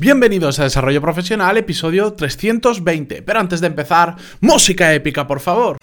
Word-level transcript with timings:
Bienvenidos 0.00 0.60
a 0.60 0.62
Desarrollo 0.62 1.00
Profesional, 1.00 1.56
episodio 1.56 2.12
320. 2.12 3.20
Pero 3.22 3.40
antes 3.40 3.60
de 3.60 3.66
empezar, 3.66 4.14
música 4.40 4.94
épica, 4.94 5.26
por 5.26 5.40
favor. 5.40 5.76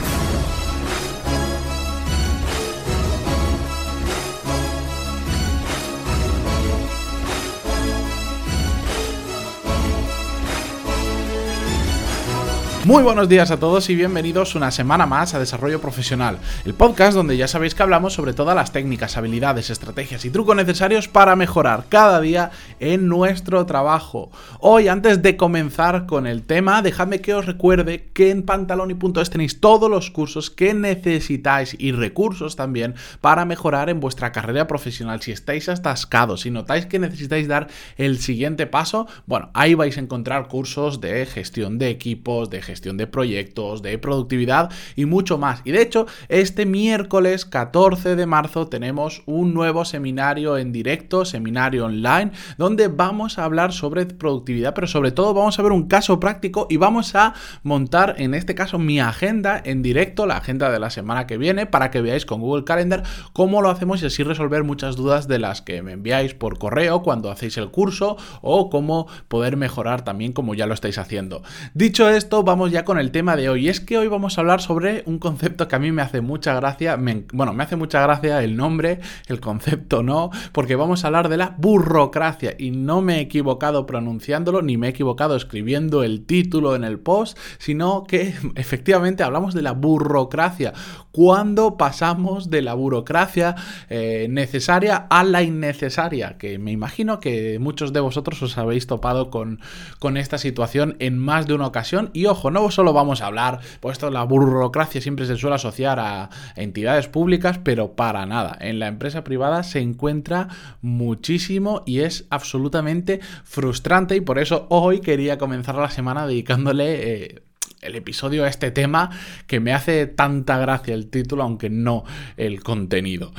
Muy 12.86 13.02
buenos 13.02 13.28
días 13.28 13.50
a 13.50 13.58
todos 13.58 13.90
y 13.90 13.96
bienvenidos 13.96 14.54
una 14.54 14.70
semana 14.70 15.08
más 15.08 15.34
a 15.34 15.40
Desarrollo 15.40 15.82
Profesional, 15.82 16.38
el 16.66 16.76
podcast 16.76 17.16
donde 17.16 17.36
ya 17.36 17.48
sabéis 17.48 17.74
que 17.74 17.82
hablamos 17.82 18.14
sobre 18.14 18.34
todas 18.34 18.56
las 18.56 18.74
técnicas, 18.74 19.18
habilidades, 19.18 19.72
estrategias 19.72 20.24
y 20.24 20.30
trucos 20.30 20.56
necesarios 20.56 21.08
para 21.08 21.36
mejorar 21.36 21.86
cada 21.90 22.22
día 22.22 22.52
en 22.80 23.08
nuestro 23.08 23.66
trabajo. 23.66 24.30
Hoy, 24.60 24.88
antes 24.88 25.24
de 25.24 25.36
comenzar 25.36 26.06
con 26.06 26.28
el 26.28 26.44
tema, 26.44 26.84
dejadme 26.84 27.22
que 27.22 27.34
os 27.34 27.48
recuerde 27.48 28.12
que 28.14 28.30
en 28.30 28.44
pantaloni.es 28.44 29.32
tenéis 29.32 29.60
todos 29.60 29.90
los 29.90 30.12
cursos 30.12 30.52
que 30.52 30.76
necesitáis 30.76 31.76
y 31.80 31.92
recursos 31.92 32.56
también 32.56 32.94
para 33.20 33.46
mejorar 33.46 33.90
en 33.90 34.00
vuestra 34.00 34.32
carrera 34.32 34.68
profesional. 34.68 35.24
Si 35.24 35.32
estáis 35.32 35.70
atascados, 35.70 36.42
si 36.42 36.52
notáis 36.52 36.86
que 36.86 37.00
necesitáis 37.00 37.48
dar 37.48 37.68
el 37.98 38.20
siguiente 38.20 38.68
paso, 38.68 39.08
bueno, 39.26 39.50
ahí 39.56 39.74
vais 39.74 39.98
a 39.98 40.02
encontrar 40.02 40.48
cursos 40.50 41.02
de 41.02 41.26
gestión 41.26 41.80
de 41.80 41.90
equipos, 41.90 42.52
de 42.52 42.62
gestión 42.62 42.75
gestión 42.76 42.98
de 42.98 43.08
proyectos, 43.08 43.82
de 43.82 43.98
productividad 43.98 44.70
y 44.98 45.06
mucho 45.06 45.38
más. 45.38 45.62
Y 45.64 45.72
de 45.72 45.82
hecho, 45.82 46.08
este 46.28 46.66
miércoles 46.66 47.46
14 47.46 48.18
de 48.18 48.26
marzo 48.26 48.68
tenemos 48.68 49.24
un 49.26 49.54
nuevo 49.54 49.86
seminario 49.86 50.58
en 50.58 50.74
directo, 50.74 51.24
seminario 51.24 51.86
online, 51.86 52.32
donde 52.58 52.90
vamos 52.90 53.40
a 53.40 53.46
hablar 53.46 53.72
sobre 53.72 54.06
productividad, 54.06 54.74
pero 54.74 54.88
sobre 54.88 55.14
todo 55.14 55.34
vamos 55.34 55.58
a 55.58 55.62
ver 55.62 55.72
un 55.72 55.88
caso 55.88 56.20
práctico 56.20 56.68
y 56.70 56.76
vamos 56.76 57.16
a 57.16 57.34
montar 57.64 58.16
en 58.18 58.34
este 58.34 58.56
caso 58.56 58.78
mi 58.78 59.00
agenda 59.00 59.62
en 59.64 59.82
directo, 59.82 60.26
la 60.26 60.36
agenda 60.36 60.70
de 60.70 60.80
la 60.80 60.90
semana 60.90 61.28
que 61.28 61.38
viene, 61.38 61.68
para 61.68 61.92
que 61.92 62.02
veáis 62.02 62.26
con 62.26 62.42
Google 62.42 62.66
Calendar 62.66 63.04
cómo 63.32 63.62
lo 63.62 63.70
hacemos 63.70 64.04
y 64.04 64.08
así 64.08 64.22
resolver 64.24 64.66
muchas 64.66 64.98
dudas 64.98 65.30
de 65.30 65.40
las 65.40 65.62
que 65.62 65.82
me 65.82 65.94
enviáis 65.94 66.34
por 66.34 66.60
correo 66.60 67.04
cuando 67.04 67.32
hacéis 67.32 67.56
el 67.56 67.72
curso 67.72 68.18
o 68.42 68.70
cómo 68.70 69.08
poder 69.30 69.56
mejorar 69.56 70.04
también 70.04 70.34
como 70.34 70.56
ya 70.56 70.68
lo 70.68 70.74
estáis 70.74 70.98
haciendo. 70.98 71.42
Dicho 71.74 72.10
esto, 72.10 72.44
vamos 72.44 72.65
ya 72.68 72.86
con 72.86 73.00
el 73.00 73.12
tema 73.12 73.36
de 73.36 73.50
hoy. 73.50 73.70
Es 73.70 73.80
que 73.80 73.98
hoy 73.98 74.08
vamos 74.08 74.38
a 74.38 74.42
hablar 74.42 74.62
sobre 74.62 75.04
un 75.06 75.20
concepto 75.20 75.68
que 75.68 75.76
a 75.76 75.80
mí 75.80 75.92
me 75.92 76.02
hace 76.02 76.22
mucha 76.22 76.54
gracia. 76.56 76.98
bueno, 77.34 77.54
me 77.54 77.64
hace 77.64 77.76
mucha 77.76 78.02
gracia 78.02 78.44
el 78.44 78.56
nombre, 78.56 79.00
el 79.28 79.40
concepto 79.40 80.04
no, 80.04 80.30
porque 80.52 80.76
vamos 80.76 81.04
a 81.04 81.08
hablar 81.08 81.30
de 81.30 81.38
la 81.38 81.56
burocracia. 81.58 82.56
Y 82.58 82.72
no 82.72 83.02
me 83.02 83.18
he 83.18 83.22
equivocado 83.22 83.86
pronunciándolo, 83.86 84.62
ni 84.62 84.78
me 84.78 84.88
he 84.88 84.90
equivocado 84.92 85.36
escribiendo 85.36 86.04
el 86.04 86.26
título 86.26 86.76
en 86.76 86.84
el 86.84 87.00
post, 87.00 87.38
sino 87.58 88.04
que 88.04 88.34
efectivamente 88.56 89.24
hablamos 89.24 89.54
de 89.54 89.62
la 89.62 89.74
burocracia. 89.74 90.74
Cuando 91.12 91.78
pasamos 91.78 92.50
de 92.50 92.62
la 92.62 92.74
burocracia 92.74 93.56
eh, 93.90 94.28
necesaria 94.30 95.08
a 95.10 95.24
la 95.24 95.44
innecesaria, 95.44 96.38
que 96.38 96.60
me 96.60 96.72
imagino 96.72 97.20
que 97.20 97.58
muchos 97.60 97.94
de 97.94 98.02
vosotros 98.02 98.42
os 98.42 98.58
habéis 98.58 98.88
topado 98.88 99.30
con, 99.30 99.60
con 100.00 100.18
esta 100.18 100.38
situación 100.38 100.96
en 101.00 101.18
más 101.18 101.48
de 101.48 101.54
una 101.54 101.68
ocasión. 101.68 102.10
Y 102.14 102.26
ojo, 102.26 102.52
no 102.56 102.72
solo 102.72 102.94
vamos 102.94 103.22
a 103.22 103.26
hablar, 103.26 103.60
pues 103.82 103.98
esto, 103.98 104.10
la 104.10 104.24
burocracia 104.24 105.02
siempre 105.02 105.26
se 105.26 105.36
suele 105.36 105.58
asociar 105.58 106.00
a 106.00 106.30
entidades 106.56 107.10
públicas, 107.10 107.60
pero 107.62 107.98
para 107.98 108.26
nada. 108.26 108.58
En 108.62 108.80
la 108.80 108.88
empresa 108.88 109.26
privada 109.26 109.62
se 109.64 109.82
encuentra 109.82 110.48
muchísimo 110.82 111.84
y 111.86 112.00
es 112.00 112.26
absolutamente 112.30 113.20
frustrante 113.44 114.16
y 114.16 114.22
por 114.22 114.40
eso 114.40 114.68
hoy 114.70 115.02
quería 115.02 115.38
comenzar 115.38 115.76
la 115.76 115.90
semana 115.90 116.26
dedicándole... 116.26 117.24
Eh, 117.24 117.42
el 117.82 117.96
episodio 117.96 118.46
a 118.46 118.48
este 118.48 118.72
tema 118.72 119.12
que 119.46 119.60
me 119.60 119.72
hace 119.72 120.08
tanta 120.08 120.58
gracia 120.58 120.96
el 120.96 121.08
título, 121.12 121.44
aunque 121.44 121.70
no 121.70 122.04
el 122.36 122.64
contenido. 122.64 123.32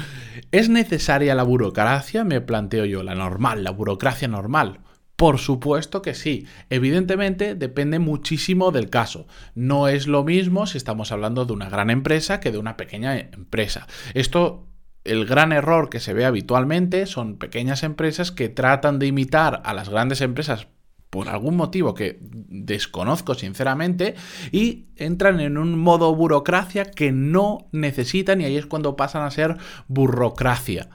¿Es 0.53 0.69
necesaria 0.69 1.34
la 1.34 1.43
burocracia? 1.43 2.22
Me 2.22 2.41
planteo 2.41 2.84
yo, 2.84 3.03
la 3.03 3.16
normal, 3.16 3.65
la 3.65 3.72
burocracia 3.72 4.28
normal. 4.28 4.85
Por 5.16 5.38
supuesto 5.38 6.03
que 6.03 6.15
sí. 6.15 6.47
Evidentemente 6.69 7.54
depende 7.54 7.99
muchísimo 7.99 8.71
del 8.71 8.91
caso. 8.91 9.27
No 9.54 9.88
es 9.88 10.06
lo 10.06 10.25
mismo 10.25 10.66
si 10.66 10.77
estamos 10.77 11.10
hablando 11.10 11.47
de 11.47 11.54
una 11.54 11.71
gran 11.71 11.91
empresa 11.91 12.38
que 12.38 12.53
de 12.53 12.59
una 12.59 12.77
pequeña 12.77 13.19
empresa. 13.19 13.87
Esto 14.12 14.66
el 15.05 15.25
gran 15.25 15.53
error 15.53 15.88
que 15.88 16.00
se 16.00 16.12
ve 16.12 16.25
habitualmente 16.25 17.06
son 17.06 17.38
pequeñas 17.38 17.82
empresas 17.82 18.32
que 18.32 18.49
tratan 18.49 18.99
de 18.99 19.06
imitar 19.06 19.62
a 19.65 19.72
las 19.72 19.88
grandes 19.88 20.21
empresas 20.21 20.66
por 21.10 21.28
algún 21.28 21.56
motivo 21.56 21.94
que 21.94 22.19
desconozco 22.21 23.34
sinceramente 23.34 24.16
y 24.50 24.87
entran 24.97 25.41
en 25.41 25.56
un 25.56 25.78
modo 25.78 26.15
burocracia 26.15 26.91
que 26.91 27.12
no 27.12 27.69
necesitan 27.72 28.41
y 28.41 28.44
ahí 28.44 28.56
es 28.56 28.66
cuando 28.66 28.97
pasan 28.97 29.22
a 29.22 29.31
ser 29.31 29.56
burocracia. 29.88 30.91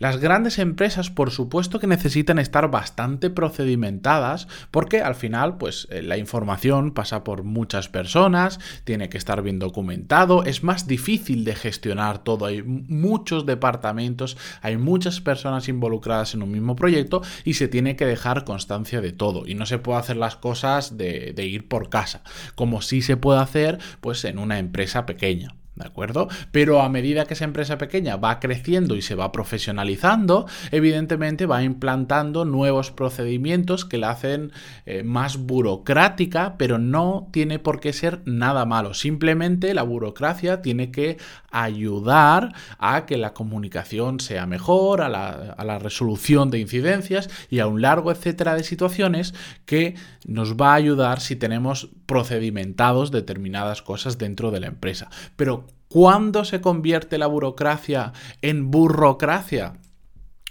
Las 0.00 0.16
grandes 0.16 0.58
empresas, 0.58 1.10
por 1.10 1.30
supuesto 1.30 1.78
que 1.78 1.86
necesitan 1.86 2.38
estar 2.38 2.70
bastante 2.70 3.28
procedimentadas 3.28 4.48
porque 4.70 5.02
al 5.02 5.14
final, 5.14 5.58
pues 5.58 5.88
eh, 5.90 6.00
la 6.00 6.16
información 6.16 6.92
pasa 6.92 7.22
por 7.22 7.42
muchas 7.42 7.90
personas, 7.90 8.60
tiene 8.84 9.10
que 9.10 9.18
estar 9.18 9.42
bien 9.42 9.58
documentado, 9.58 10.44
es 10.44 10.64
más 10.64 10.86
difícil 10.86 11.44
de 11.44 11.54
gestionar 11.54 12.24
todo, 12.24 12.46
hay 12.46 12.62
muchos 12.62 13.44
departamentos, 13.44 14.38
hay 14.62 14.78
muchas 14.78 15.20
personas 15.20 15.68
involucradas 15.68 16.32
en 16.32 16.42
un 16.44 16.50
mismo 16.50 16.76
proyecto 16.76 17.20
y 17.44 17.52
se 17.52 17.68
tiene 17.68 17.94
que 17.94 18.06
dejar 18.06 18.46
constancia 18.46 19.02
de 19.02 19.12
todo 19.12 19.46
y 19.46 19.54
no 19.54 19.66
se 19.66 19.76
puede 19.76 19.98
hacer 19.98 20.16
las 20.16 20.34
cosas 20.34 20.96
de, 20.96 21.34
de 21.34 21.44
ir 21.44 21.68
por 21.68 21.90
casa, 21.90 22.22
como 22.54 22.80
sí 22.80 23.02
se 23.02 23.18
puede 23.18 23.40
hacer 23.40 23.78
pues 24.00 24.24
en 24.24 24.38
una 24.38 24.58
empresa 24.58 25.04
pequeña. 25.04 25.59
¿De 25.80 25.86
acuerdo? 25.86 26.28
Pero 26.52 26.82
a 26.82 26.90
medida 26.90 27.24
que 27.24 27.34
esa 27.34 27.44
empresa 27.44 27.78
pequeña 27.78 28.16
va 28.16 28.38
creciendo 28.38 28.96
y 28.96 29.02
se 29.02 29.14
va 29.14 29.32
profesionalizando, 29.32 30.46
evidentemente 30.70 31.46
va 31.46 31.62
implantando 31.62 32.44
nuevos 32.44 32.90
procedimientos 32.90 33.86
que 33.86 33.96
la 33.96 34.10
hacen 34.10 34.52
eh, 34.84 35.02
más 35.02 35.38
burocrática, 35.38 36.56
pero 36.58 36.78
no 36.78 37.28
tiene 37.32 37.58
por 37.58 37.80
qué 37.80 37.94
ser 37.94 38.20
nada 38.26 38.66
malo. 38.66 38.92
Simplemente 38.92 39.72
la 39.72 39.82
burocracia 39.82 40.60
tiene 40.60 40.90
que 40.90 41.16
ayudar 41.50 42.52
a 42.78 43.06
que 43.06 43.16
la 43.16 43.32
comunicación 43.32 44.20
sea 44.20 44.46
mejor, 44.46 45.00
a 45.00 45.08
la, 45.08 45.54
a 45.56 45.64
la 45.64 45.78
resolución 45.78 46.50
de 46.50 46.58
incidencias 46.58 47.30
y 47.48 47.60
a 47.60 47.66
un 47.66 47.80
largo 47.80 48.12
etcétera 48.12 48.54
de 48.54 48.64
situaciones 48.64 49.34
que 49.64 49.94
nos 50.26 50.56
va 50.56 50.72
a 50.72 50.74
ayudar 50.74 51.20
si 51.20 51.36
tenemos 51.36 51.88
procedimentados 52.04 53.10
determinadas 53.10 53.82
cosas 53.82 54.18
dentro 54.18 54.50
de 54.50 54.60
la 54.60 54.66
empresa. 54.66 55.08
Pero 55.36 55.66
¿Cuándo 55.92 56.44
se 56.44 56.60
convierte 56.60 57.18
la 57.18 57.26
burocracia 57.26 58.12
en 58.42 58.70
burocracia? 58.70 59.72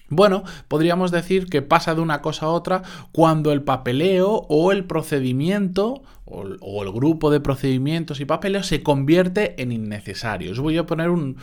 Bueno, 0.10 0.44
podríamos 0.68 1.12
decir 1.12 1.46
que 1.46 1.62
pasa 1.62 1.96
de 1.96 2.02
una 2.02 2.22
cosa 2.22 2.48
a 2.48 2.50
otra 2.50 2.82
cuando 3.14 3.54
el 3.54 3.64
papeleo 3.64 4.46
o 4.50 4.74
el 4.74 4.84
procedimiento 4.84 6.02
o, 6.30 6.84
el 6.84 6.92
grupo 6.92 7.32
de 7.32 7.40
procedimientos 7.40 8.20
y 8.20 8.26
papeleos 8.26 8.68
se 8.68 8.84
convierte 8.84 9.62
en 9.62 9.72
innecesario. 9.72 10.52
Os 10.52 10.60
voy 10.60 10.78
a 10.78 10.86
poner 10.86 11.10
un, 11.10 11.38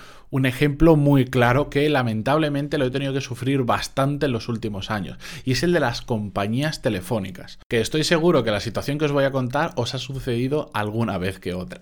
ejemplo 0.44 0.96
muy 0.96 1.24
claro 1.24 1.70
que 1.70 1.88
lamentablemente 1.88 2.78
lo 2.78 2.84
he 2.84 2.90
tenido 2.90 3.14
que 3.14 3.22
sufrir 3.22 3.62
bastante 3.62 4.26
en 4.26 4.32
los 4.32 4.48
últimos 4.48 4.90
años 4.90 5.18
y 5.44 5.52
es 5.52 5.62
el 5.62 5.72
de 5.72 5.80
las 5.80 6.02
compañías 6.02 6.82
telefónicas, 6.82 7.58
que 7.68 7.80
estoy 7.80 8.04
seguro 8.04 8.44
que 8.44 8.50
la 8.50 8.60
situación 8.60 8.98
que 8.98 9.06
os 9.06 9.12
voy 9.12 9.24
a 9.24 9.32
contar 9.32 9.72
os 9.76 9.94
ha 9.94 9.98
sucedido 9.98 10.70
alguna 10.74 11.18
vez 11.18 11.40
que 11.40 11.54
otra. 11.54 11.80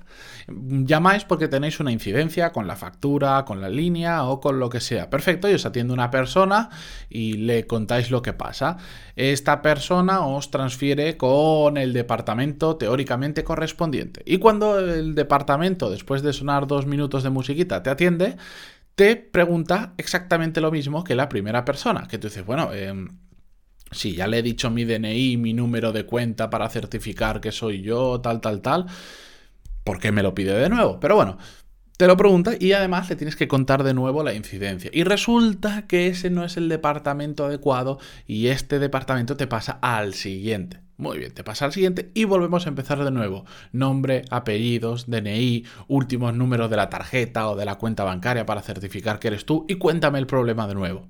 Llamáis 0.48 1.24
porque 1.24 1.48
tenéis 1.48 1.80
una 1.80 1.90
incidencia 1.90 2.52
con 2.52 2.66
la 2.66 2.76
factura, 2.76 3.44
con 3.44 3.60
la 3.60 3.68
línea 3.68 4.24
o 4.24 4.40
con 4.40 4.60
lo 4.60 4.70
que 4.70 4.80
sea. 4.80 5.10
Perfecto, 5.10 5.50
y 5.50 5.54
os 5.54 5.66
atiende 5.66 5.92
una 5.92 6.10
persona 6.10 6.70
y 7.10 7.34
le 7.34 7.66
contáis 7.66 8.10
lo 8.10 8.22
que 8.22 8.34
pasa. 8.34 8.78
Esta 9.16 9.62
persona 9.62 10.24
os 10.26 10.50
transfiere 10.50 11.16
con 11.16 11.76
el 11.76 11.92
departamento 11.92 12.76
teórico 12.76 12.93
teóricamente 12.94 13.42
correspondiente. 13.42 14.22
Y 14.24 14.38
cuando 14.38 14.78
el 14.78 15.16
departamento, 15.16 15.90
después 15.90 16.22
de 16.22 16.32
sonar 16.32 16.68
dos 16.68 16.86
minutos 16.86 17.24
de 17.24 17.30
musiquita, 17.30 17.82
te 17.82 17.90
atiende, 17.90 18.36
te 18.94 19.16
pregunta 19.16 19.94
exactamente 19.96 20.60
lo 20.60 20.70
mismo 20.70 21.02
que 21.02 21.16
la 21.16 21.28
primera 21.28 21.64
persona. 21.64 22.06
Que 22.06 22.18
tú 22.18 22.28
dices, 22.28 22.46
bueno, 22.46 22.70
eh, 22.72 23.08
si 23.90 24.14
ya 24.14 24.28
le 24.28 24.38
he 24.38 24.42
dicho 24.42 24.70
mi 24.70 24.84
DNI, 24.84 25.36
mi 25.38 25.54
número 25.54 25.90
de 25.90 26.06
cuenta 26.06 26.50
para 26.50 26.68
certificar 26.68 27.40
que 27.40 27.50
soy 27.50 27.82
yo, 27.82 28.20
tal, 28.20 28.40
tal, 28.40 28.60
tal, 28.60 28.86
¿por 29.82 29.98
qué 29.98 30.12
me 30.12 30.22
lo 30.22 30.32
pide 30.32 30.54
de 30.56 30.68
nuevo? 30.68 31.00
Pero 31.00 31.16
bueno, 31.16 31.36
te 31.96 32.06
lo 32.06 32.16
pregunta 32.16 32.52
y 32.60 32.74
además 32.74 33.10
le 33.10 33.16
tienes 33.16 33.34
que 33.34 33.48
contar 33.48 33.82
de 33.82 33.94
nuevo 33.94 34.22
la 34.22 34.34
incidencia. 34.34 34.88
Y 34.94 35.02
resulta 35.02 35.88
que 35.88 36.06
ese 36.06 36.30
no 36.30 36.44
es 36.44 36.56
el 36.56 36.68
departamento 36.68 37.44
adecuado 37.44 37.98
y 38.24 38.46
este 38.46 38.78
departamento 38.78 39.36
te 39.36 39.48
pasa 39.48 39.80
al 39.82 40.14
siguiente. 40.14 40.83
Muy 40.96 41.18
bien, 41.18 41.34
te 41.34 41.42
pasa 41.42 41.64
al 41.64 41.72
siguiente 41.72 42.10
y 42.14 42.24
volvemos 42.24 42.66
a 42.66 42.68
empezar 42.68 43.04
de 43.04 43.10
nuevo. 43.10 43.44
Nombre, 43.72 44.22
apellidos, 44.30 45.10
DNI, 45.10 45.64
últimos 45.88 46.34
números 46.34 46.70
de 46.70 46.76
la 46.76 46.88
tarjeta 46.88 47.48
o 47.48 47.56
de 47.56 47.64
la 47.64 47.76
cuenta 47.76 48.04
bancaria 48.04 48.46
para 48.46 48.62
certificar 48.62 49.18
que 49.18 49.28
eres 49.28 49.44
tú 49.44 49.66
y 49.68 49.74
cuéntame 49.74 50.20
el 50.20 50.26
problema 50.26 50.68
de 50.68 50.74
nuevo. 50.74 51.08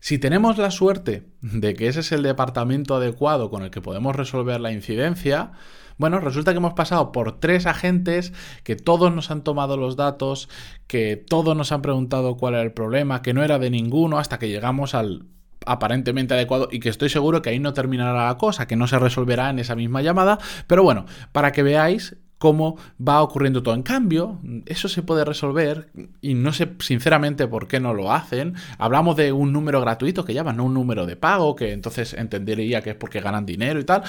Si 0.00 0.18
tenemos 0.18 0.58
la 0.58 0.70
suerte 0.70 1.28
de 1.42 1.74
que 1.74 1.86
ese 1.86 2.00
es 2.00 2.10
el 2.10 2.22
departamento 2.22 2.96
adecuado 2.96 3.50
con 3.50 3.62
el 3.62 3.70
que 3.70 3.82
podemos 3.82 4.16
resolver 4.16 4.58
la 4.58 4.72
incidencia, 4.72 5.52
bueno, 5.98 6.18
resulta 6.18 6.52
que 6.52 6.56
hemos 6.56 6.72
pasado 6.72 7.12
por 7.12 7.38
tres 7.38 7.66
agentes, 7.66 8.32
que 8.64 8.74
todos 8.74 9.14
nos 9.14 9.30
han 9.30 9.44
tomado 9.44 9.76
los 9.76 9.96
datos, 9.96 10.48
que 10.86 11.16
todos 11.16 11.54
nos 11.54 11.70
han 11.70 11.82
preguntado 11.82 12.38
cuál 12.38 12.54
era 12.54 12.62
el 12.62 12.72
problema, 12.72 13.20
que 13.20 13.34
no 13.34 13.44
era 13.44 13.58
de 13.58 13.68
ninguno, 13.68 14.18
hasta 14.18 14.38
que 14.38 14.48
llegamos 14.48 14.94
al 14.94 15.26
aparentemente 15.66 16.34
adecuado 16.34 16.68
y 16.70 16.80
que 16.80 16.88
estoy 16.88 17.08
seguro 17.08 17.42
que 17.42 17.50
ahí 17.50 17.58
no 17.58 17.72
terminará 17.72 18.26
la 18.26 18.38
cosa, 18.38 18.66
que 18.66 18.76
no 18.76 18.86
se 18.86 18.98
resolverá 18.98 19.50
en 19.50 19.58
esa 19.58 19.76
misma 19.76 20.02
llamada, 20.02 20.38
pero 20.66 20.82
bueno, 20.82 21.06
para 21.32 21.52
que 21.52 21.62
veáis 21.62 22.16
cómo 22.40 22.78
va 22.98 23.22
ocurriendo 23.22 23.62
todo. 23.62 23.74
En 23.74 23.82
cambio, 23.82 24.40
eso 24.64 24.88
se 24.88 25.02
puede 25.02 25.26
resolver 25.26 25.90
y 26.22 26.32
no 26.32 26.54
sé 26.54 26.72
sinceramente 26.78 27.46
por 27.46 27.68
qué 27.68 27.80
no 27.80 27.92
lo 27.92 28.12
hacen. 28.12 28.54
Hablamos 28.78 29.14
de 29.16 29.30
un 29.30 29.52
número 29.52 29.78
gratuito 29.82 30.24
que 30.24 30.32
llaman, 30.32 30.56
no 30.56 30.64
un 30.64 30.72
número 30.72 31.04
de 31.04 31.16
pago, 31.16 31.54
que 31.54 31.72
entonces 31.72 32.14
entendería 32.14 32.80
que 32.80 32.90
es 32.90 32.96
porque 32.96 33.20
ganan 33.20 33.44
dinero 33.44 33.78
y 33.78 33.84
tal. 33.84 34.04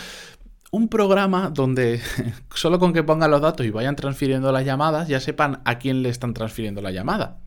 Un 0.71 0.87
programa 0.87 1.49
donde 1.49 1.99
solo 2.55 2.79
con 2.79 2.93
que 2.93 3.03
pongan 3.03 3.31
los 3.31 3.41
datos 3.41 3.65
y 3.65 3.69
vayan 3.69 3.97
transfiriendo 3.97 4.53
las 4.53 4.63
llamadas 4.63 5.09
ya 5.09 5.19
sepan 5.19 5.61
a 5.65 5.77
quién 5.77 6.01
le 6.01 6.07
están 6.07 6.33
transfiriendo 6.33 6.81
la 6.81 6.91
llamada 6.91 7.39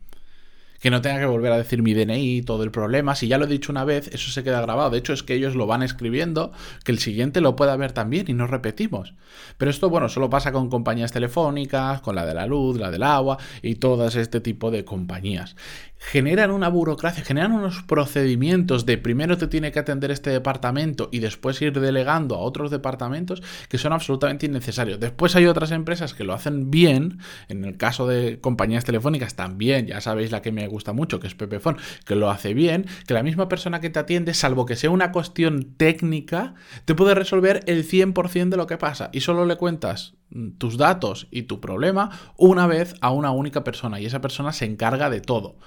que 0.79 0.89
no 0.89 1.01
tenga 1.01 1.19
que 1.19 1.25
volver 1.25 1.51
a 1.51 1.57
decir 1.57 1.81
mi 1.81 1.93
DNI, 1.93 2.41
todo 2.43 2.63
el 2.63 2.71
problema. 2.71 3.15
Si 3.15 3.27
ya 3.27 3.37
lo 3.37 3.45
he 3.45 3.47
dicho 3.47 3.71
una 3.71 3.85
vez, 3.85 4.09
eso 4.13 4.31
se 4.31 4.43
queda 4.43 4.61
grabado. 4.61 4.89
De 4.89 4.97
hecho, 4.97 5.13
es 5.13 5.23
que 5.23 5.33
ellos 5.33 5.55
lo 5.55 5.67
van 5.67 5.83
escribiendo, 5.83 6.51
que 6.83 6.91
el 6.91 6.99
siguiente 6.99 7.41
lo 7.41 7.55
pueda 7.55 7.75
ver 7.75 7.91
también 7.91 8.25
y 8.27 8.33
no 8.33 8.47
repetimos. 8.47 9.13
Pero 9.57 9.71
esto, 9.71 9.89
bueno, 9.89 10.09
solo 10.09 10.29
pasa 10.29 10.51
con 10.51 10.69
compañías 10.69 11.11
telefónicas, 11.11 12.01
con 12.01 12.15
la 12.15 12.25
de 12.25 12.33
la 12.33 12.45
luz, 12.45 12.77
la 12.77 12.91
del 12.91 13.03
agua 13.03 13.37
y 13.61 13.75
todas 13.75 14.15
este 14.15 14.41
tipo 14.41 14.71
de 14.71 14.85
compañías 14.85 15.55
generan 15.97 16.51
una 16.51 16.69
burocracia, 16.69 17.23
generan 17.23 17.53
unos 17.53 17.81
procedimientos 17.83 18.85
de 18.85 18.97
primero 18.97 19.37
te 19.37 19.47
tiene 19.47 19.71
que 19.71 19.79
atender 19.79 20.11
este 20.11 20.29
departamento 20.29 21.09
y 21.11 21.19
después 21.19 21.61
ir 21.61 21.79
delegando 21.79 22.35
a 22.35 22.39
otros 22.39 22.69
departamentos 22.69 23.41
que 23.69 23.77
son 23.77 23.93
absolutamente 23.93 24.45
innecesarios. 24.45 24.99
Después 24.99 25.35
hay 25.35 25.47
otras 25.47 25.71
empresas 25.71 26.13
que 26.13 26.23
lo 26.23 26.33
hacen 26.33 26.69
bien, 26.69 27.19
en 27.47 27.65
el 27.65 27.77
caso 27.77 28.07
de 28.07 28.39
compañías 28.39 28.85
telefónicas 28.85 29.35
también, 29.35 29.87
ya 29.87 29.99
sabéis 29.99 30.31
la 30.31 30.41
que 30.41 30.51
me 30.51 30.64
gusta 30.67 30.93
mucho, 30.93 31.19
que 31.19 31.27
es 31.27 31.35
Pepefon, 31.35 31.77
que 32.05 32.15
lo 32.15 32.29
hace 32.29 32.53
bien, 32.53 32.85
que 33.07 33.13
la 33.13 33.23
misma 33.23 33.47
persona 33.47 33.81
que 33.81 33.89
te 33.89 33.99
atiende, 33.99 34.33
salvo 34.33 34.65
que 34.65 34.75
sea 34.75 34.89
una 34.89 35.11
cuestión 35.11 35.75
técnica, 35.77 36.55
te 36.85 36.95
puede 36.95 37.15
resolver 37.15 37.61
el 37.67 37.87
100% 37.87 38.49
de 38.49 38.57
lo 38.57 38.67
que 38.67 38.77
pasa 38.77 39.09
y 39.13 39.21
solo 39.21 39.45
le 39.45 39.57
cuentas 39.57 40.13
tus 40.57 40.77
datos 40.77 41.27
y 41.31 41.43
tu 41.43 41.59
problema 41.61 42.09
una 42.37 42.67
vez 42.67 42.95
a 43.01 43.11
una 43.11 43.31
única 43.31 43.63
persona 43.63 43.99
y 43.99 44.05
esa 44.05 44.21
persona 44.21 44.51
se 44.51 44.65
encarga 44.65 45.09
de 45.09 45.21
todo. 45.21 45.57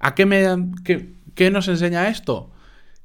¿A 0.00 0.14
qué, 0.14 0.26
me, 0.26 0.46
qué, 0.84 1.50
nos 1.50 1.68
enseña 1.68 2.08
esto? 2.08 2.50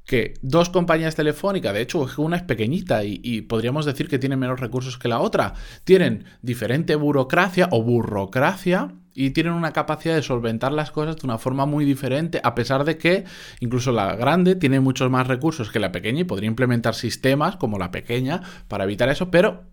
que 0.06 0.34
dos 0.42 0.70
compañías 0.70 1.14
telefónicas, 1.14 1.72
de 1.72 1.82
hecho 1.82 2.04
una 2.16 2.36
es 2.36 2.42
pequeñita 2.42 3.04
y, 3.04 3.20
y, 3.22 3.42
podríamos 3.42 3.86
decir 3.86 4.08
que 4.08 4.18
tiene 4.18 4.36
menos 4.36 4.58
recursos 4.58 4.98
que 4.98 5.06
la 5.06 5.20
otra, 5.20 5.54
tienen 5.84 6.24
diferente 6.42 6.96
burocracia 6.96 7.68
o 7.70 7.84
burocracia 7.84 8.92
y 9.14 9.30
tienen 9.30 9.52
una 9.52 9.72
capacidad 9.72 10.14
de 10.14 10.22
solventar 10.22 10.72
las 10.72 10.90
cosas 10.90 11.16
de 11.16 11.26
una 11.26 11.38
forma 11.38 11.66
muy 11.66 11.84
diferente, 11.84 12.40
a 12.42 12.54
pesar 12.54 12.84
de 12.84 12.98
que 12.98 13.24
incluso 13.60 13.92
la 13.92 14.14
grande 14.16 14.54
tiene 14.54 14.80
muchos 14.80 15.10
más 15.10 15.26
recursos 15.26 15.70
que 15.70 15.78
la 15.78 15.92
pequeña 15.92 16.20
y 16.20 16.24
podría 16.24 16.48
implementar 16.48 16.94
sistemas 16.94 17.56
como 17.56 17.78
la 17.78 17.90
pequeña 17.90 18.42
para 18.68 18.84
evitar 18.84 19.08
eso, 19.08 19.30
pero 19.30 19.64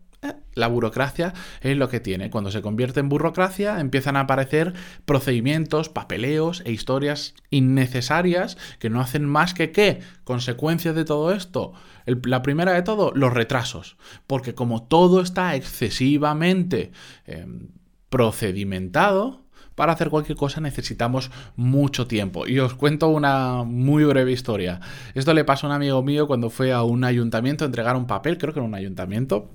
la 0.56 0.68
burocracia 0.68 1.34
es 1.62 1.78
lo 1.78 1.90
que 1.90 2.00
tiene. 2.00 2.32
Cuando 2.32 2.52
se 2.52 2.62
convierte 2.62 3.00
en 3.00 3.10
burocracia 3.10 3.80
empiezan 3.80 4.18
a 4.18 4.22
aparecer 4.22 4.74
procedimientos, 5.06 5.90
papeleos 5.90 6.64
e 6.66 6.72
historias 6.72 7.36
innecesarias 7.52 8.58
que 8.80 8.90
no 8.90 9.00
hacen 9.00 9.26
más 9.26 9.54
que 9.54 9.72
qué. 9.72 10.00
Consecuencias 10.24 10.96
de 10.96 11.06
todo 11.06 11.32
esto. 11.32 11.74
la 12.06 12.42
primera 12.42 12.74
de 12.74 12.82
todo, 12.82 13.12
los 13.14 13.34
retrasos. 13.34 13.98
Porque 14.26 14.56
como 14.56 14.84
todo 14.84 15.22
está 15.22 15.56
excesivamente 15.56 16.92
em, 17.26 17.70
procedimentado, 18.10 19.48
para 19.78 19.94
hacer 19.94 20.10
cualquier 20.10 20.38
cosa 20.38 20.60
necesitamos 20.60 21.30
mucho 21.56 22.08
tiempo. 22.08 22.48
Y 22.48 22.58
os 22.58 22.74
cuento 22.74 23.10
una 23.10 23.64
muy 23.64 24.04
breve 24.06 24.32
historia. 24.32 24.80
Esto 25.14 25.36
le 25.36 25.46
pasó 25.46 25.68
a 25.68 25.70
un 25.70 25.76
amigo 25.76 26.02
mío 26.02 26.26
cuando 26.26 26.50
fue 26.50 26.74
a 26.74 26.82
un 26.82 27.04
ayuntamiento 27.04 27.64
a 27.64 27.68
entregar 27.68 27.96
un 27.96 28.08
papel, 28.08 28.40
creo 28.40 28.54
que 28.54 28.60
era 28.60 28.68
un 28.68 28.74
ayuntamiento, 28.74 29.52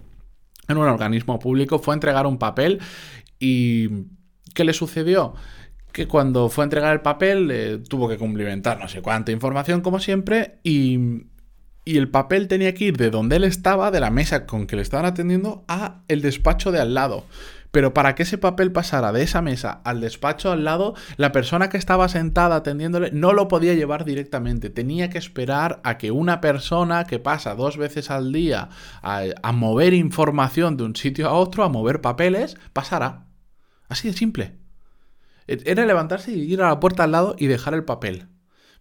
en 0.68 0.76
un 0.76 0.86
organismo 0.86 1.40
público, 1.40 1.80
fue 1.80 1.94
a 1.94 1.96
entregar 1.96 2.28
un 2.28 2.38
papel 2.38 2.80
y 3.40 3.88
¿qué 4.54 4.62
le 4.64 4.72
sucedió? 4.72 5.34
Que 5.90 6.06
cuando 6.06 6.48
fue 6.48 6.62
a 6.62 6.66
entregar 6.66 6.92
el 6.92 7.00
papel 7.00 7.50
eh, 7.50 7.78
tuvo 7.88 8.08
que 8.08 8.16
cumplimentar 8.16 8.78
no 8.78 8.86
sé 8.86 9.02
cuánta 9.02 9.32
información 9.32 9.80
como 9.80 9.98
siempre 9.98 10.60
y, 10.62 11.24
y 11.84 11.98
el 11.98 12.08
papel 12.08 12.46
tenía 12.46 12.74
que 12.74 12.84
ir 12.84 12.96
de 12.96 13.10
donde 13.10 13.36
él 13.36 13.44
estaba, 13.44 13.90
de 13.90 13.98
la 13.98 14.10
mesa 14.10 14.46
con 14.46 14.68
que 14.68 14.76
le 14.76 14.82
estaban 14.82 15.04
atendiendo, 15.06 15.64
a 15.66 16.02
el 16.06 16.22
despacho 16.22 16.70
de 16.70 16.80
al 16.80 16.94
lado. 16.94 17.26
Pero 17.72 17.94
para 17.94 18.14
que 18.14 18.22
ese 18.22 18.38
papel 18.38 18.70
pasara 18.70 19.12
de 19.12 19.22
esa 19.22 19.40
mesa 19.40 19.80
al 19.84 20.02
despacho 20.02 20.52
al 20.52 20.62
lado, 20.62 20.94
la 21.16 21.32
persona 21.32 21.70
que 21.70 21.78
estaba 21.78 22.08
sentada 22.08 22.56
atendiéndole 22.56 23.10
no 23.12 23.32
lo 23.32 23.48
podía 23.48 23.74
llevar 23.74 24.04
directamente. 24.04 24.68
Tenía 24.68 25.08
que 25.08 25.16
esperar 25.16 25.80
a 25.82 25.96
que 25.96 26.10
una 26.10 26.42
persona 26.42 27.04
que 27.04 27.18
pasa 27.18 27.54
dos 27.54 27.78
veces 27.78 28.10
al 28.10 28.30
día 28.30 28.68
a, 29.02 29.52
mover 29.52 29.94
información 29.94 30.76
de 30.76 30.84
un 30.84 30.94
sitio 30.94 31.28
a 31.28 31.32
otro, 31.32 31.64
a 31.64 31.70
mover 31.70 32.02
papeles, 32.02 32.56
pasara. 32.74 33.24
Así 33.88 34.08
de 34.08 34.14
simple. 34.14 34.58
E, 35.46 35.62
era 35.64 35.86
levantarse 35.86 36.30
y 36.30 36.52
ir 36.52 36.62
a 36.62 36.68
la 36.68 36.78
puerta 36.78 37.04
al 37.04 37.12
lado 37.12 37.36
y 37.38 37.46
dejar 37.46 37.72
el 37.72 37.84
papel 37.84 38.31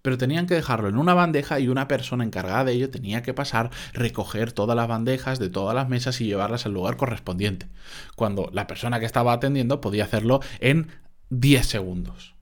pero 0.02 0.18
tenían 0.18 0.48
que 0.48 0.56
dejarlo 0.56 0.90
en 0.90 0.98
una 0.98 1.14
bandeja 1.14 1.60
y 1.60 1.68
una 1.68 1.88
persona 1.88 2.24
encargada 2.24 2.66
de 2.66 2.74
ello 2.74 2.90
tenía 2.90 3.22
que 3.24 3.34
pasar, 3.34 3.70
recoger 3.94 4.52
todas 4.52 4.76
las 4.76 4.88
bandejas 4.88 5.40
de 5.40 5.50
todas 5.50 5.76
las 5.76 5.90
mesas 5.90 6.20
y 6.22 6.26
llevarlas 6.26 6.66
al 6.66 6.74
lugar 6.74 6.98
correspondiente, 6.98 7.68
cuando 8.16 8.50
la 8.54 8.68
persona 8.68 9.00
que 9.00 9.06
estaba 9.06 9.34
atendiendo 9.34 9.82
podía 9.82 10.06
hacerlo 10.06 10.42
en 10.60 10.88
10 11.30 11.66
segundos. 11.66 12.36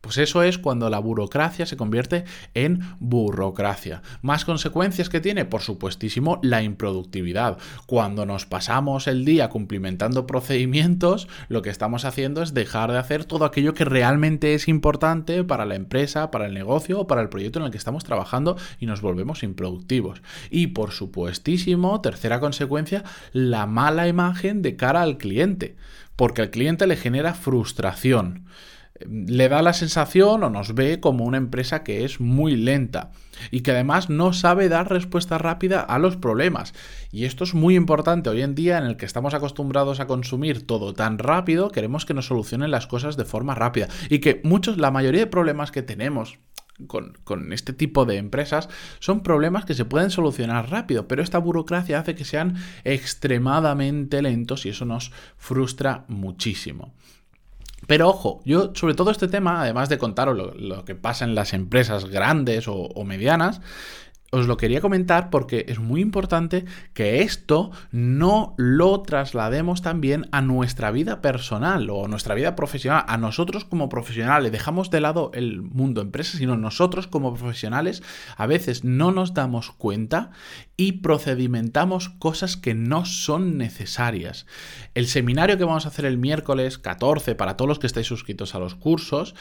Pues 0.00 0.16
eso 0.18 0.44
es 0.44 0.58
cuando 0.58 0.90
la 0.90 1.00
burocracia 1.00 1.66
se 1.66 1.76
convierte 1.76 2.24
en 2.54 2.80
burocracia. 3.00 4.02
¿Más 4.22 4.44
consecuencias 4.44 5.08
que 5.08 5.20
tiene? 5.20 5.44
Por 5.44 5.60
supuestísimo, 5.60 6.38
la 6.42 6.62
improductividad. 6.62 7.58
Cuando 7.86 8.24
nos 8.24 8.46
pasamos 8.46 9.08
el 9.08 9.24
día 9.24 9.48
cumplimentando 9.48 10.24
procedimientos, 10.26 11.26
lo 11.48 11.62
que 11.62 11.70
estamos 11.70 12.04
haciendo 12.04 12.42
es 12.42 12.54
dejar 12.54 12.92
de 12.92 12.98
hacer 12.98 13.24
todo 13.24 13.44
aquello 13.44 13.74
que 13.74 13.84
realmente 13.84 14.54
es 14.54 14.68
importante 14.68 15.42
para 15.42 15.66
la 15.66 15.74
empresa, 15.74 16.30
para 16.30 16.46
el 16.46 16.54
negocio 16.54 17.00
o 17.00 17.06
para 17.08 17.20
el 17.20 17.28
proyecto 17.28 17.58
en 17.58 17.64
el 17.64 17.72
que 17.72 17.78
estamos 17.78 18.04
trabajando 18.04 18.56
y 18.78 18.86
nos 18.86 19.00
volvemos 19.00 19.42
improductivos. 19.42 20.22
Y 20.48 20.68
por 20.68 20.92
supuestísimo, 20.92 22.00
tercera 22.00 22.38
consecuencia, 22.38 23.02
la 23.32 23.66
mala 23.66 24.06
imagen 24.06 24.62
de 24.62 24.76
cara 24.76 25.02
al 25.02 25.18
cliente, 25.18 25.74
porque 26.14 26.42
al 26.42 26.50
cliente 26.50 26.86
le 26.86 26.96
genera 26.96 27.34
frustración 27.34 28.46
le 29.06 29.48
da 29.48 29.62
la 29.62 29.72
sensación 29.72 30.42
o 30.42 30.50
nos 30.50 30.74
ve 30.74 31.00
como 31.00 31.24
una 31.24 31.38
empresa 31.38 31.82
que 31.82 32.04
es 32.04 32.20
muy 32.20 32.56
lenta 32.56 33.10
y 33.50 33.60
que 33.60 33.70
además 33.70 34.10
no 34.10 34.32
sabe 34.32 34.68
dar 34.68 34.90
respuesta 34.90 35.38
rápida 35.38 35.80
a 35.80 35.98
los 35.98 36.16
problemas. 36.16 36.74
Y 37.12 37.24
esto 37.24 37.44
es 37.44 37.54
muy 37.54 37.76
importante 37.76 38.30
hoy 38.30 38.42
en 38.42 38.54
día 38.54 38.78
en 38.78 38.84
el 38.84 38.96
que 38.96 39.06
estamos 39.06 39.34
acostumbrados 39.34 40.00
a 40.00 40.06
consumir 40.06 40.66
todo 40.66 40.94
tan 40.94 41.18
rápido, 41.18 41.70
queremos 41.70 42.06
que 42.06 42.14
nos 42.14 42.26
solucionen 42.26 42.70
las 42.70 42.86
cosas 42.86 43.16
de 43.16 43.24
forma 43.24 43.54
rápida 43.54 43.88
y 44.08 44.18
que 44.18 44.40
muchos, 44.44 44.78
la 44.78 44.90
mayoría 44.90 45.20
de 45.20 45.26
problemas 45.26 45.70
que 45.70 45.82
tenemos 45.82 46.38
con, 46.86 47.18
con, 47.24 47.52
este 47.52 47.72
tipo 47.72 48.04
de 48.04 48.18
empresas 48.18 48.68
son 49.00 49.22
problemas 49.22 49.64
que 49.64 49.74
se 49.74 49.84
pueden 49.84 50.10
solucionar 50.10 50.70
rápido, 50.70 51.08
pero 51.08 51.22
esta 51.22 51.38
burocracia 51.38 51.98
hace 51.98 52.14
que 52.14 52.24
sean 52.24 52.56
extremadamente 52.84 54.22
lentos 54.22 54.64
y 54.64 54.68
eso 54.68 54.84
nos 54.84 55.10
frustra 55.36 56.04
muchísimo. 56.06 56.94
Pero 57.88 58.10
ojo, 58.10 58.42
yo 58.44 58.72
sobre 58.74 58.92
todo 58.92 59.10
este 59.10 59.28
tema, 59.28 59.62
además 59.62 59.88
de 59.88 59.96
contaros 59.96 60.36
lo, 60.36 60.84
que 60.84 60.94
pasa 60.94 61.24
en 61.24 61.34
las 61.34 61.54
empresas 61.54 62.04
grandes 62.04 62.68
o, 62.68 62.74
o 62.74 63.04
medianas, 63.04 63.62
os 64.30 64.46
lo 64.46 64.58
quería 64.58 64.82
comentar 64.82 65.30
porque 65.30 65.64
es 65.68 65.78
muy 65.78 66.02
importante 66.02 66.66
que 66.92 67.22
esto 67.22 67.70
no 67.90 68.54
lo 68.58 69.00
traslademos 69.00 69.80
también 69.80 70.28
a 70.32 70.42
nuestra 70.42 70.90
vida 70.90 71.22
personal 71.22 71.88
o 71.88 72.04
a 72.04 72.08
nuestra 72.08 72.34
vida 72.34 72.54
profesional, 72.54 73.04
a 73.08 73.16
nosotros 73.16 73.64
como 73.64 73.88
profesionales. 73.88 74.52
Dejamos 74.52 74.90
de 74.90 75.00
lado 75.00 75.30
el 75.32 75.62
mundo 75.62 76.02
empresa, 76.02 76.36
sino 76.36 76.58
nosotros 76.58 77.06
como 77.06 77.34
profesionales 77.34 78.02
a 78.36 78.46
veces 78.46 78.84
no 78.84 79.12
nos 79.12 79.32
damos 79.32 79.70
cuenta 79.70 80.30
y 80.76 80.92
procedimentamos 80.92 82.10
cosas 82.10 82.58
que 82.58 82.74
no 82.74 83.06
son 83.06 83.56
necesarias. 83.56 84.46
El 84.94 85.06
seminario 85.06 85.56
que 85.56 85.64
vamos 85.64 85.86
a 85.86 85.88
hacer 85.88 86.04
el 86.04 86.18
miércoles 86.18 86.76
14 86.76 87.34
para 87.34 87.56
todos 87.56 87.68
los 87.68 87.78
que 87.78 87.86
estáis 87.86 88.06
suscritos 88.06 88.54
a 88.54 88.58
los 88.58 88.74
cursos 88.74 89.34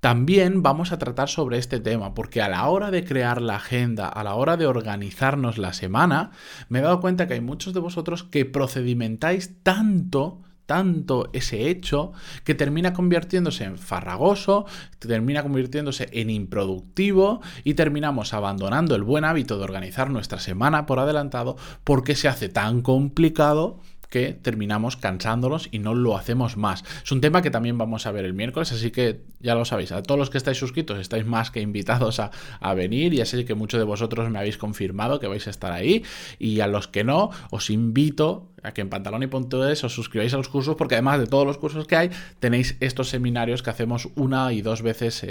también 0.00 0.62
vamos 0.62 0.92
a 0.92 0.98
tratar 0.98 1.28
sobre 1.28 1.58
este 1.58 1.80
tema, 1.80 2.14
porque 2.14 2.42
a 2.42 2.48
la 2.48 2.66
hora 2.68 2.90
de 2.90 3.04
crear 3.04 3.40
la 3.40 3.56
agenda, 3.56 4.08
a 4.08 4.22
la 4.22 4.34
hora 4.34 4.56
de 4.56 4.66
organizarnos 4.66 5.58
la 5.58 5.72
semana, 5.72 6.30
me 6.68 6.78
he 6.78 6.82
dado 6.82 7.00
cuenta 7.00 7.26
que 7.26 7.34
hay 7.34 7.40
muchos 7.40 7.74
de 7.74 7.80
vosotros 7.80 8.22
que 8.22 8.44
procedimentáis 8.44 9.62
tanto 9.62 10.42
tanto 10.66 11.30
ese 11.32 11.68
hecho 11.70 12.12
que 12.44 12.54
termina 12.54 12.92
convirtiéndose 12.92 13.64
en 13.64 13.78
farragoso, 13.78 14.66
termina 14.98 15.42
convirtiéndose 15.42 16.08
en 16.12 16.28
improductivo 16.28 17.40
y 17.64 17.74
terminamos 17.74 18.34
abandonando 18.34 18.96
el 18.96 19.04
buen 19.04 19.24
hábito 19.24 19.56
de 19.58 19.64
organizar 19.64 20.10
nuestra 20.10 20.40
semana 20.40 20.84
por 20.84 20.98
adelantado 20.98 21.56
porque 21.84 22.16
se 22.16 22.28
hace 22.28 22.48
tan 22.48 22.82
complicado 22.82 23.80
que 24.10 24.32
terminamos 24.32 24.96
cansándolos 24.96 25.68
y 25.70 25.78
no 25.78 25.94
lo 25.94 26.16
hacemos 26.16 26.56
más. 26.56 26.84
Es 27.04 27.12
un 27.12 27.20
tema 27.20 27.42
que 27.42 27.50
también 27.50 27.78
vamos 27.78 28.06
a 28.06 28.12
ver 28.12 28.24
el 28.24 28.34
miércoles, 28.34 28.72
así 28.72 28.90
que 28.90 29.20
ya 29.40 29.54
lo 29.54 29.64
sabéis, 29.64 29.92
a 29.92 30.02
todos 30.02 30.18
los 30.18 30.30
que 30.30 30.38
estáis 30.38 30.58
suscritos 30.58 30.98
estáis 30.98 31.26
más 31.26 31.50
que 31.50 31.60
invitados 31.60 32.20
a, 32.20 32.30
venir, 32.74 33.14
ya 33.14 33.24
sé 33.24 33.44
que 33.44 33.54
muchos 33.54 33.78
de 33.78 33.84
vosotros 33.84 34.28
me 34.28 34.38
habéis 34.38 34.58
confirmado 34.58 35.18
que 35.18 35.26
vais 35.26 35.46
a 35.46 35.50
estar 35.50 35.72
ahí 35.72 36.04
y 36.38 36.60
a 36.60 36.66
los 36.66 36.88
que 36.88 37.04
no, 37.04 37.30
os 37.50 37.70
invito 37.70 38.50
a 38.62 38.72
que 38.72 38.80
en 38.80 38.90
pantaloni.es 38.90 39.84
os 39.84 39.94
suscribáis 39.94 40.34
a 40.34 40.36
los 40.36 40.48
cursos 40.48 40.74
porque 40.76 40.96
además 40.96 41.20
de 41.20 41.26
todos 41.26 41.46
los 41.46 41.58
cursos 41.58 41.86
que 41.86 41.96
hay, 41.96 42.10
tenéis 42.40 42.76
estos 42.80 43.08
seminarios 43.08 43.62
que 43.62 43.70
hacemos 43.70 44.08
una 44.14 44.52
y 44.52 44.62
dos 44.62 44.82
veces 44.82 45.24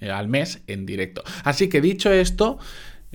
al 0.00 0.28
mes 0.28 0.62
en 0.66 0.86
directo. 0.86 1.22
Así 1.44 1.68
que 1.68 1.80
dicho 1.80 2.12
esto, 2.12 2.58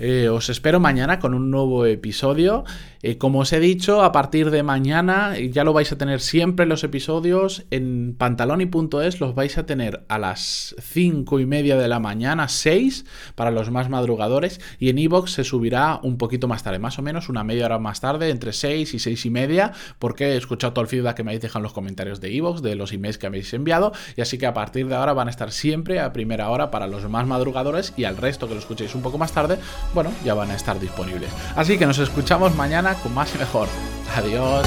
eh, 0.02 0.30
os 0.30 0.50
espero 0.50 0.80
mañana 0.80 1.20
con 1.20 1.34
un 1.34 1.52
nuevo 1.52 1.86
episodio. 1.86 2.64
Eh, 3.02 3.18
como 3.18 3.40
os 3.40 3.54
he 3.54 3.60
dicho, 3.60 4.02
a 4.02 4.12
partir 4.12 4.50
de 4.50 4.64
mañana 4.64 5.38
eh, 5.38 5.52
ya 5.52 5.64
lo 5.64 5.74
vais 5.74 5.92
a 5.92 5.98
tener 5.98 6.22
siempre 6.22 6.66
los 6.66 6.86
episodios. 6.86 7.66
En 7.70 8.16
pantaloni.es, 8.18 9.20
los 9.20 9.36
vais 9.36 9.58
a 9.58 9.66
tener 9.66 10.06
a 10.08 10.18
las 10.18 10.76
5 10.80 11.40
y 11.42 11.46
media 11.46 11.78
de 11.78 11.90
la 11.90 12.00
mañana, 12.00 12.48
6 12.48 13.06
para 13.36 13.52
los 13.52 13.72
más 13.72 13.90
madrugadores, 13.90 14.62
y 14.80 14.90
en 14.90 15.00
iVoox 15.00 15.32
se 15.32 15.44
subirá 15.44 16.00
un 16.02 16.18
poquito 16.18 16.48
más 16.48 16.64
tarde, 16.64 16.80
más 16.80 16.98
o 16.98 17.02
menos 17.02 17.28
una 17.28 17.44
media 17.44 17.66
hora 17.66 17.80
más 17.80 18.00
tarde, 18.00 18.30
entre 18.30 18.54
6 18.54 18.94
y 18.94 19.00
6 19.00 19.26
y 19.26 19.30
media, 19.30 19.74
porque 19.98 20.34
he 20.34 20.38
escuchado 20.38 20.74
todo 20.74 20.84
el 20.84 20.90
feedback 20.90 21.18
que 21.18 21.24
me 21.24 21.32
habéis 21.32 21.42
dejado 21.42 21.60
en 21.60 21.64
los 21.64 21.74
comentarios 21.74 22.22
de 22.22 22.32
iVoox, 22.32 22.62
de 22.62 22.76
los 22.76 22.94
emails 22.94 23.18
que 23.18 23.28
habéis 23.28 23.54
enviado, 23.54 23.92
y 24.16 24.22
así 24.22 24.38
que 24.38 24.46
a 24.46 24.54
partir 24.54 24.88
de 24.88 24.96
ahora 24.96 25.14
van 25.14 25.28
a 25.28 25.32
estar 25.32 25.52
siempre 25.52 26.00
a 26.00 26.14
primera 26.14 26.50
hora 26.50 26.72
para 26.72 26.88
los 26.88 27.10
más 27.10 27.28
madrugadores 27.28 27.94
y 27.98 28.06
al 28.06 28.18
resto 28.18 28.48
que 28.48 28.54
lo 28.54 28.60
escuchéis 28.60 28.96
un 28.96 29.02
poco 29.02 29.18
más 29.18 29.32
tarde, 29.32 29.58
bueno, 29.94 30.12
ya 30.24 30.34
van 30.34 30.52
a 30.52 30.56
estar 30.56 30.80
disponibles. 30.80 31.32
Así 31.56 31.78
que 31.78 31.86
nos 31.86 32.00
escuchamos 32.00 32.56
mañana 32.56 32.96
con 32.96 33.14
más 33.14 33.34
y 33.36 33.38
mejor. 33.38 33.68
Adiós. 34.16 34.66